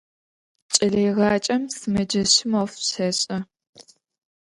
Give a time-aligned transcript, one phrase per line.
[0.73, 3.37] Ç'eleêğacem sımeceşım 'of şêş'e.